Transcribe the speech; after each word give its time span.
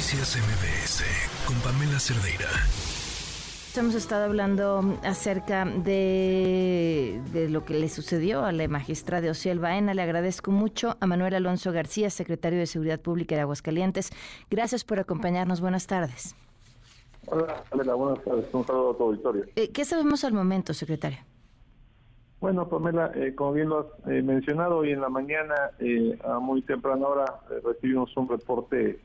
Noticias 0.00 0.38
MBS 0.38 1.04
con 1.46 1.56
Pamela 1.60 1.98
Cerdeira. 2.00 2.48
Hemos 3.76 3.94
estado 3.94 4.24
hablando 4.24 4.80
acerca 5.04 5.66
de, 5.66 7.20
lo 7.50 7.66
que 7.66 7.74
le 7.74 7.90
sucedió 7.90 8.42
a 8.46 8.52
la 8.52 8.66
magistrada 8.66 9.30
Ociel 9.30 9.58
Baena. 9.58 9.92
Le 9.92 10.00
agradezco 10.00 10.52
mucho 10.52 10.96
a 11.00 11.06
Manuel 11.06 11.34
Alonso 11.34 11.70
García, 11.70 12.08
secretario 12.08 12.58
de 12.58 12.64
Seguridad 12.64 12.98
Pública 12.98 13.34
de 13.34 13.42
Aguascalientes. 13.42 14.10
Gracias 14.50 14.84
por 14.84 15.00
acompañarnos. 15.00 15.60
Buenas 15.60 15.86
tardes. 15.86 16.34
Hola, 17.26 17.62
Pamela. 17.68 17.92
Buenas 17.92 18.24
tardes. 18.24 18.46
Un 18.54 18.66
saludo 18.66 18.92
a 18.92 18.96
tu 18.96 19.02
auditorio. 19.02 19.44
Eh, 19.54 19.70
¿Qué 19.70 19.84
sabemos 19.84 20.24
al 20.24 20.32
momento, 20.32 20.72
secretario? 20.72 21.18
Bueno, 22.40 22.66
Pamela, 22.70 23.12
eh, 23.16 23.34
como 23.34 23.52
bien 23.52 23.68
lo 23.68 23.80
has 23.80 24.10
eh, 24.10 24.22
mencionado, 24.22 24.78
hoy 24.78 24.92
en 24.92 25.02
la 25.02 25.10
mañana, 25.10 25.72
a 26.24 26.38
muy 26.38 26.62
temprana 26.62 27.06
hora, 27.06 27.40
recibimos 27.62 28.16
un 28.16 28.30
reporte 28.30 28.98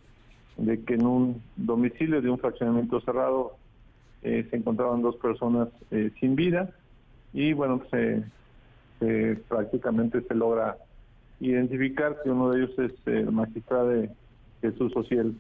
de 0.58 0.84
que 0.84 0.96
en 0.96 1.06
un 1.06 1.42
domicilio 1.56 2.22
de 2.22 2.30
un 2.30 2.40
fraccionamiento 2.40 3.02
cerrado 3.02 3.58
se 4.22 4.56
encontraban 4.56 5.04
dos 5.04 5.16
personas 5.18 5.70
sin 6.20 6.36
vida 6.36 6.72
y 7.32 7.54
bueno, 7.54 7.80
pues, 7.90 8.24
prácticamente 9.48 10.22
se 10.22 10.34
logra 10.34 10.78
identificar 11.40 12.18
que 12.24 12.32
uno 12.32 12.50
de 12.50 12.64
ellos 12.64 12.80
es 12.80 12.94
el 13.06 13.32
magistrado 13.32 13.92
Jesús 14.62 14.92
Social 14.94 15.36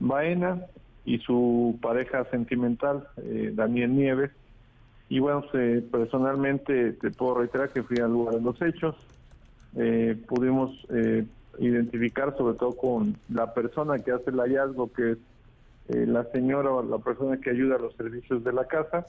Baena 0.00 0.62
y 1.04 1.18
su 1.18 1.78
pareja 1.80 2.24
sentimental, 2.30 3.06
Daniel 3.52 3.94
Nieves, 3.94 4.32
y 5.08 5.18
bueno, 5.18 5.44
personalmente 5.90 6.92
te 6.94 7.10
puedo 7.10 7.36
reiterar 7.36 7.70
que 7.70 7.82
fui 7.82 7.98
al 7.98 8.12
lugar 8.12 8.36
de 8.36 8.40
los 8.40 8.60
hechos. 8.62 8.96
Eh, 9.76 10.16
pudimos 10.26 10.70
eh, 10.90 11.24
identificar 11.58 12.36
sobre 12.36 12.56
todo 12.56 12.72
con 12.76 13.16
la 13.28 13.52
persona 13.54 13.98
que 13.98 14.12
hace 14.12 14.30
el 14.30 14.40
hallazgo, 14.40 14.92
que 14.92 15.12
es 15.12 15.18
eh, 15.88 16.06
la 16.06 16.24
señora 16.32 16.70
o 16.70 16.82
la 16.82 16.98
persona 16.98 17.36
que 17.38 17.50
ayuda 17.50 17.76
a 17.76 17.78
los 17.78 17.94
servicios 17.94 18.42
de 18.42 18.52
la 18.52 18.64
casa, 18.66 19.06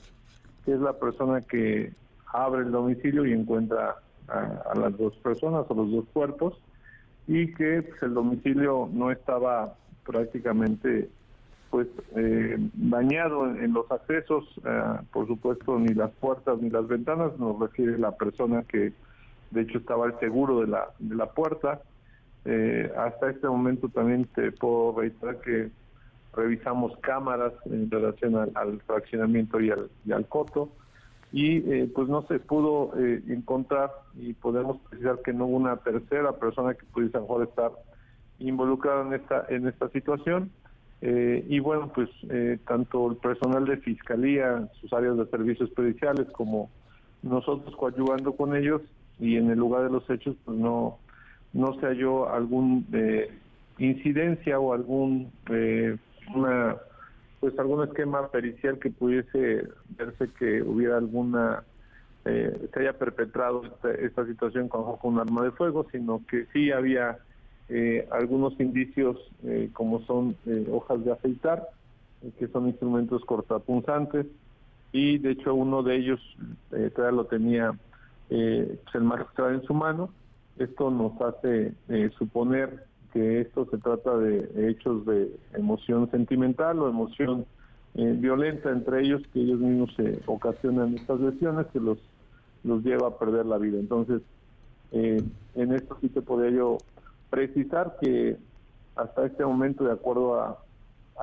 que 0.66 0.74
es 0.74 0.80
la 0.80 0.94
persona 0.94 1.42
que 1.42 1.94
abre 2.28 2.64
el 2.64 2.72
domicilio 2.72 3.26
y 3.26 3.34
encuentra 3.34 3.96
a, 4.28 4.74
las 4.76 4.98
dos 4.98 5.16
personas 5.18 5.66
o 5.70 5.74
los 5.74 5.92
dos 5.92 6.06
cuerpos, 6.12 6.60
y 7.28 7.54
que 7.54 7.82
pues, 7.84 8.04
el 8.04 8.14
domicilio 8.14 8.90
no 8.92 9.12
estaba 9.12 9.76
prácticamente 10.06 11.10
pues 11.70 11.88
eh, 12.16 12.58
dañado 12.74 13.48
en, 13.48 13.74
los 13.74 13.90
accesos, 13.92 14.46
eh, 14.66 14.84
por 15.12 15.28
supuesto 15.28 15.78
ni 15.80 15.94
las 15.94 16.12
puertas 16.12 16.60
ni 16.62 16.70
las 16.70 16.88
ventanas, 16.88 17.38
nos 17.38 17.60
refiere 17.60 17.98
la 17.98 18.12
persona 18.12 18.64
que 18.64 18.94
de 19.52 19.62
hecho 19.62 19.80
estaba 19.80 20.06
al 20.06 20.20
seguro 20.20 20.62
de 20.62 20.68
la, 20.68 20.90
de 21.00 21.16
la 21.16 21.28
puerta. 21.28 21.82
Eh, 22.46 22.92
hasta 22.98 23.32
este 23.32 23.48
momento 23.48 23.90
también 23.90 24.26
te 24.36 24.52
puedo 24.52 25.00
reiterar 25.00 25.42
que 25.42 25.70
revisamos 26.34 26.96
cámaras 26.98 27.54
en 27.66 27.90
relación 27.90 28.36
al, 28.36 28.82
fraccionamiento 28.82 29.60
y 29.60 29.72
al, 29.72 29.90
y 30.06 30.12
al 30.12 30.28
coto. 30.28 30.70
Y 31.32 31.58
eh, 31.70 31.92
pues 31.94 32.08
no 32.08 32.22
se 32.28 32.40
pudo 32.40 32.94
encontrar 32.98 33.92
y 34.16 34.34
podemos 34.34 34.78
precisar 34.90 35.20
que 35.24 35.34
no 35.34 35.46
hubo 35.48 35.58
una 35.58 35.78
tercera 35.78 36.32
persona 36.34 36.76
que 36.76 36.86
pudiese 36.86 37.20
mejor 37.20 37.44
estar 37.44 37.72
involucrada 38.40 39.06
en 39.06 39.14
esta 39.14 39.46
en 39.50 39.68
esta 39.68 39.90
situación. 39.90 40.52
Eh, 41.02 41.46
y 41.48 41.60
bueno, 41.60 41.92
pues 41.94 42.10
eh, 42.30 42.58
tanto 42.68 43.12
el 43.12 43.18
personal 43.18 43.66
de 43.66 43.78
fiscalía, 43.78 44.68
sus 44.80 44.92
áreas 44.94 45.18
de 45.18 45.26
servicios 45.28 45.70
periciales, 45.72 46.28
como 46.32 46.70
nosotros 47.22 47.76
coadyuvando 47.76 48.34
con 48.36 48.56
ellos 48.56 48.82
y 49.20 49.36
en 49.36 49.50
el 49.50 49.60
lugar 49.60 49.84
de 49.84 49.92
los 49.92 50.10
hechos, 50.10 50.36
pues 50.46 50.58
no, 50.58 50.98
no 51.56 51.74
se 51.80 51.88
halló 51.88 52.30
algún 52.30 52.86
eh, 52.94 53.32
incidencia 53.80 54.60
o 54.60 54.74
algún 54.74 55.32
una 56.34 56.78
pues 57.40 57.58
algún 57.60 57.84
esquema 57.84 58.28
pericial 58.30 58.80
que 58.80 58.90
pudiese 58.90 59.68
verse 59.98 60.30
que 60.40 60.62
hubiera 60.62 60.98
alguna 60.98 61.64
se 62.24 62.80
haya 62.80 62.94
perpetrado 62.94 63.62
esta, 64.02 64.26
situación 64.26 64.68
con, 64.68 64.98
un 65.04 65.20
arma 65.20 65.44
de 65.44 65.52
fuego, 65.52 65.86
sino 65.92 66.24
que 66.28 66.48
sí 66.54 66.72
había 66.72 67.20
eh, 67.68 68.08
algunos 68.12 68.60
indicios 68.60 69.18
eh, 69.44 69.70
como 69.74 70.02
son 70.06 70.36
eh, 70.46 70.68
hojas 70.72 71.04
de 71.04 71.12
afeitar, 71.12 71.68
que 72.38 72.48
son 72.48 72.68
instrumentos 72.68 73.24
cortapunzantes, 73.26 74.28
y 74.92 75.18
de 75.18 75.32
hecho 75.32 75.54
uno 75.54 75.84
de 75.84 75.96
ellos 75.98 76.20
todavía 76.96 77.18
lo 77.18 77.26
tenía 77.26 77.74
pues, 78.30 78.96
el 78.96 79.02
magistrado 79.02 79.52
en 79.52 79.64
su 79.64 79.74
mano. 79.74 80.10
Esto 80.58 80.90
nos 80.90 81.20
hace 81.22 81.74
suponer 82.18 82.86
que 83.12 83.42
esto 83.42 83.66
se 83.70 83.78
trata 83.78 84.18
de 84.18 84.70
hechos 84.70 85.06
de 85.06 85.32
emoción 85.54 86.10
sentimental 86.12 86.80
o 86.80 86.90
emoción 86.90 87.46
violenta 87.94 88.72
entre 88.72 89.02
ellos, 89.02 89.22
que 89.34 89.42
ellos 89.42 89.60
mismos 89.60 89.94
se 89.96 90.20
ocasionan 90.26 90.96
estas 90.96 91.20
lesiones 91.20 91.68
que 91.68 91.80
los, 91.80 91.98
los 92.64 92.84
lleva 92.84 93.08
a 93.08 93.18
perder 93.18 93.46
la 93.46 93.58
vida. 93.58 93.80
Entonces, 93.80 94.22
en 94.92 95.74
esto 95.74 95.98
sí 96.02 96.10
te 96.10 96.22
podría 96.22 96.52
yo 96.52 96.78
precisar 97.30 97.98
que 98.02 98.38
hasta 98.96 99.26
este 99.26 99.46
momento, 99.46 99.84
de 99.84 99.92
acuerdo 99.92 100.40
a, 100.40 100.58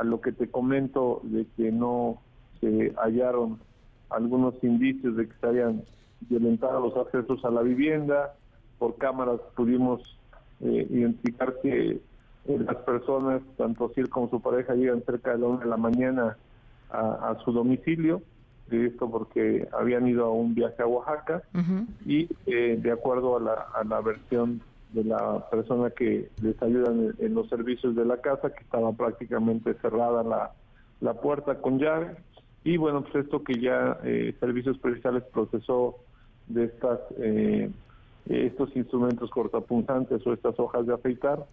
lo 0.04 0.20
que 0.20 0.32
te 0.32 0.50
comento, 0.50 1.20
de 1.24 1.46
que 1.56 1.70
no 1.70 2.18
se 2.60 2.94
hallaron 2.96 3.58
algunos 4.08 4.54
indicios 4.62 5.16
de 5.16 5.28
que 5.28 5.34
se 5.38 5.46
habían 5.46 5.82
violentado 6.20 6.80
los 6.80 6.96
accesos 6.96 7.44
a 7.44 7.50
la 7.50 7.62
vivienda, 7.62 8.34
por 8.82 8.96
cámaras 8.96 9.38
pudimos 9.54 10.02
eh, 10.60 10.88
identificar 10.90 11.54
que 11.62 11.90
eh, 11.92 12.00
las 12.66 12.74
personas, 12.78 13.40
tanto 13.56 13.92
Sir 13.94 14.08
como 14.08 14.28
su 14.28 14.40
pareja, 14.40 14.74
llegan 14.74 15.04
cerca 15.04 15.30
de 15.30 15.38
la 15.38 15.46
una 15.46 15.60
de 15.60 15.70
la 15.70 15.76
mañana 15.76 16.36
a, 16.90 17.36
su 17.44 17.52
domicilio, 17.52 18.22
esto 18.68 19.08
porque 19.08 19.68
habían 19.72 20.08
ido 20.08 20.24
a 20.24 20.32
un 20.32 20.52
viaje 20.52 20.82
a 20.82 20.86
Oaxaca, 20.88 21.44
y 22.04 22.28
eh, 22.46 22.76
de 22.82 22.90
acuerdo 22.90 23.36
a 23.36 23.40
la, 23.40 23.52
a 23.72 23.84
la 23.84 24.00
versión 24.00 24.60
de 24.92 25.04
la 25.04 25.48
persona 25.48 25.90
que 25.90 26.28
les 26.42 26.60
ayuda 26.60 26.92
en, 27.20 27.34
los 27.34 27.48
servicios 27.48 27.94
de 27.94 28.04
la 28.04 28.16
casa, 28.16 28.52
que 28.52 28.64
estaba 28.64 28.92
prácticamente 28.92 29.74
cerrada 29.74 30.24
la, 30.24 30.50
la 31.00 31.14
puerta 31.14 31.54
con 31.60 31.78
llave. 31.78 32.16
Y 32.64 32.78
bueno, 32.78 33.02
pues 33.02 33.26
esto 33.26 33.44
que 33.44 33.60
ya 33.60 33.98
eh, 34.02 34.34
Servicios 34.40 34.76
Periciales 34.78 35.22
procesó 35.32 35.98
de 36.48 36.64
estas 36.64 36.98
eh, 37.18 37.70
estos 38.28 38.74
instrumentos 38.76 39.30
cortapunzantes 39.30 40.26
o 40.26 40.32
estas 40.32 40.58
hojas 40.58 40.86
de 40.86 40.94
afeitar, 40.94 41.44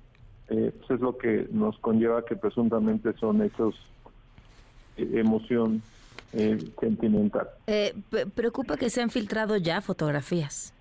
eh, 0.49 0.71
pues 0.77 0.91
es 0.91 0.99
lo 0.99 1.17
que 1.17 1.47
nos 1.51 1.77
conlleva 1.79 2.25
que 2.25 2.35
presuntamente 2.35 3.13
son 3.13 3.41
hechos 3.41 3.75
emoción 4.97 5.81
sentimental. 6.31 7.47
¿Preocupa 8.35 8.75
que 8.75 8.89
se 8.89 9.01
han 9.01 9.09
filtrado 9.09 9.55
ya 9.55 9.81
fotografías? 9.81 10.73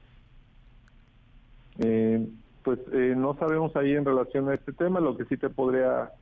Eh, 1.79 2.27
pues 2.69 2.81
eh, 2.93 3.15
no 3.17 3.35
sabemos 3.39 3.75
ahí 3.77 3.95
en 3.95 4.05
relación 4.05 4.51
a 4.51 4.55
este 4.55 4.75
tema. 4.75 5.01
Lo 5.01 5.17
que 5.17 5.25
sí 5.25 5.39
te 5.39 5.49
podría 5.49 6.13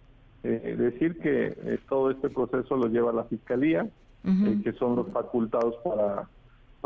eh, 0.44 0.76
decir 0.78 1.18
que 1.18 1.46
eh, 1.46 1.80
todo 1.88 2.12
este 2.12 2.30
proceso 2.30 2.76
lo 2.76 2.86
lleva 2.86 3.12
la 3.12 3.24
fiscalía, 3.24 3.88
que 4.62 4.72
son 4.72 4.96
los 4.96 5.08
facultados 5.12 5.76
para 5.84 6.28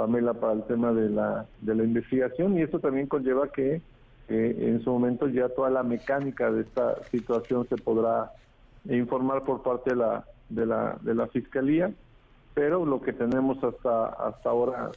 Pamela 0.00 0.34
para 0.34 0.54
el 0.54 0.64
tema 0.64 0.92
de 0.92 1.10
la 1.10 1.46
de 1.60 1.74
la 1.74 1.84
investigación 1.84 2.56
y 2.56 2.62
eso 2.62 2.78
también 2.78 3.06
conlleva 3.06 3.48
que 3.48 3.82
en 4.28 4.80
su 4.82 4.90
momento 4.90 5.28
ya 5.28 5.48
toda 5.48 5.70
la 5.70 5.82
mecánica 5.82 6.52
de 6.52 6.62
esta 6.62 7.02
situación 7.10 7.66
se 7.68 7.76
podrá 7.76 8.30
informar 8.88 9.42
por 9.42 9.62
parte 9.62 9.90
de 9.90 9.96
la 9.96 10.24
de 10.48 10.66
la 10.66 10.98
de 11.02 11.14
la 11.14 11.26
fiscalía, 11.26 11.92
pero 12.54 12.86
lo 12.86 13.00
que 13.00 13.12
tenemos 13.12 13.62
hasta 13.62 14.06
hasta 14.06 14.50
ahora 14.50 14.90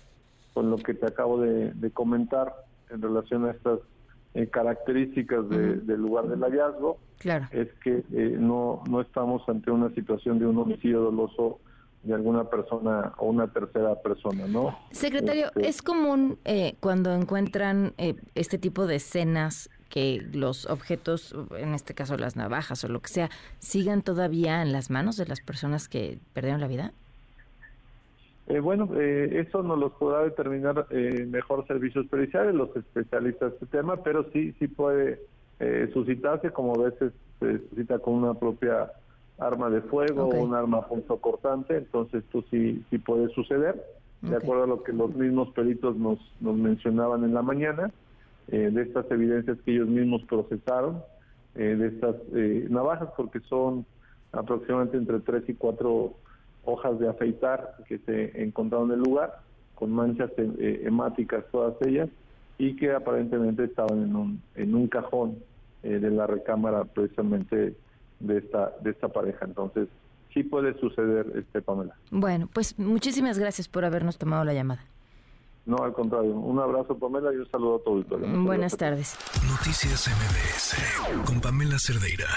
con 0.54 0.70
lo 0.70 0.78
que 0.78 0.94
te 0.94 1.08
acabo 1.08 1.42
de 1.42 1.92
comentar 1.92 2.54
en 2.90 3.02
relación 3.02 3.46
a 3.46 3.52
estas 3.52 3.80
eh, 4.36 4.48
características 4.48 5.48
del 5.48 6.02
lugar 6.02 6.28
del 6.28 6.40
hallazgo 6.40 6.98
es 7.52 7.72
que 7.84 8.04
eh, 8.14 8.36
no, 8.40 8.84
no 8.90 9.02
estamos 9.02 9.48
ante 9.48 9.70
una 9.70 9.94
situación 9.94 10.40
de 10.40 10.48
un 10.48 10.58
homicidio 10.58 11.02
doloso 11.02 11.60
de 12.04 12.14
alguna 12.14 12.46
persona 12.46 13.14
o 13.18 13.28
una 13.28 13.48
tercera 13.48 13.96
persona, 14.02 14.46
¿no? 14.48 14.78
Secretario, 14.92 15.48
este, 15.48 15.68
¿es 15.68 15.82
común 15.82 16.38
eh, 16.46 16.76
cuando 16.80 17.14
encuentran 17.14 17.94
este 18.36 18.58
tipo 18.58 18.88
de 18.88 18.96
escenas 18.96 19.70
que 19.90 20.26
los 20.34 20.66
objetos, 20.66 21.36
en 21.58 21.74
este 21.74 21.94
caso 21.94 22.18
las 22.18 22.36
navajas 22.36 22.84
o 22.84 22.88
lo 22.88 23.00
que 23.00 23.10
sea, 23.10 23.30
sigan 23.60 24.02
todavía 24.02 24.62
en 24.62 24.72
las 24.72 24.90
manos 24.90 25.18
de 25.18 25.26
las 25.26 25.40
personas 25.40 25.88
que 25.88 26.18
perdieron 26.34 26.62
la 26.62 26.68
vida? 26.68 26.94
Eh, 28.48 28.60
bueno, 28.60 28.90
eh, 28.96 29.46
eso 29.48 29.64
nos 29.64 29.80
los 29.80 29.94
podrá 29.94 30.24
determinar 30.24 30.88
eh, 30.90 31.26
mejor 31.30 31.66
servicios 31.66 32.06
periciales, 32.08 32.54
los 32.54 32.76
especialistas 32.76 33.52
de 33.52 33.56
este 33.56 33.66
tema, 33.68 33.98
pero 34.04 34.30
sí, 34.32 34.54
sí 34.60 34.68
puede 34.68 35.22
eh, 35.60 35.90
suscitarse, 35.94 36.52
como 36.52 36.76
a 36.76 36.90
veces 36.90 37.14
se 37.40 37.60
suscita 37.70 38.00
con 38.00 38.16
una 38.16 38.34
propia 38.34 38.92
arma 39.38 39.70
de 39.70 39.82
fuego 39.82 40.26
o 40.26 40.44
un 40.44 40.54
arma 40.54 40.86
cortante, 41.22 41.78
entonces 41.78 42.24
esto 42.24 42.44
sí, 42.52 42.84
sí 42.90 42.98
puede 42.98 43.30
suceder, 43.34 43.84
de 44.22 44.38
acuerdo 44.38 44.64
a 44.64 44.68
lo 44.68 44.84
que 44.84 44.94
los 44.94 45.14
mismos 45.16 45.50
peritos 45.50 45.98
nos, 45.98 46.20
nos 46.40 46.56
mencionaban 46.56 47.24
en 47.24 47.34
la 47.34 47.42
mañana, 47.42 47.92
de 48.48 48.82
estas 48.82 49.10
evidencias 49.12 49.58
que 49.66 49.72
ellos 49.72 49.88
mismos 49.88 50.24
procesaron, 50.24 51.02
de 51.56 51.88
estas 51.88 52.16
navajas, 52.70 53.10
porque 53.18 53.40
son 53.42 53.86
aproximadamente 54.32 54.98
entre 54.98 55.20
tres 55.20 55.44
y 55.48 55.54
cuatro 55.54 56.14
hojas 56.64 57.00
de 57.00 57.10
afeitar 57.10 57.76
que 57.88 57.98
se 58.00 58.42
encontraron 58.42 58.92
en 58.92 59.00
el 59.00 59.04
lugar, 59.04 59.40
con 59.76 59.92
manchas 59.92 60.32
hemáticas 60.38 61.44
todas 61.52 61.76
ellas, 61.86 62.10
y 62.58 62.76
que 62.76 62.94
aparentemente 62.94 63.66
estaban 63.66 64.04
en 64.04 64.16
un, 64.16 64.42
en 64.56 64.76
un 64.76 64.88
cajón 64.88 65.38
de 65.82 66.10
la 66.10 66.28
recámara 66.28 66.86
precisamente 66.86 67.76
de 68.24 68.40
esta, 68.40 68.74
de 68.82 68.92
esta 68.92 69.08
pareja. 69.10 69.46
Entonces, 69.46 69.88
sí 70.34 70.44
puede 70.44 70.78
suceder, 70.80 71.32
este 71.36 71.62
Pamela. 71.62 71.96
Bueno, 72.12 72.50
pues 72.52 72.78
muchísimas 72.80 73.38
gracias 73.38 73.68
por 73.68 73.86
habernos 73.86 74.18
tomado 74.18 74.44
la 74.44 74.54
llamada. 74.54 74.86
No, 75.66 75.78
al 75.78 75.94
contrario. 75.94 76.36
Un 76.36 76.60
abrazo, 76.60 76.98
Pamela, 76.98 77.34
y 77.34 77.38
un 77.38 77.50
saludo 77.50 77.78
a 77.78 77.84
todo 77.84 77.98
el 77.98 78.44
Buenas 78.44 78.76
tardes. 78.76 79.16
Noticias 79.50 80.10
MBS 80.10 81.26
con 81.26 81.40
Pamela 81.40 81.78
Cerdeira. 81.80 82.28